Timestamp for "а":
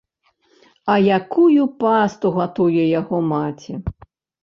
0.93-0.95